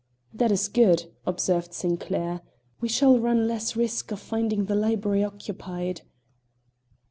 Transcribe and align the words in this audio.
"That 0.33 0.51
is 0.51 0.67
good," 0.67 1.11
observed 1.27 1.75
Sinclair. 1.75 2.41
"We 2.79 2.87
shall 2.89 3.19
run 3.19 3.47
less 3.47 3.75
risk 3.75 4.11
of 4.11 4.19
finding 4.19 4.65
the 4.65 4.73
library 4.73 5.23
occupied." 5.23 6.01